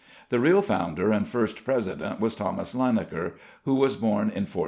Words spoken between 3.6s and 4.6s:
who was born in 1460.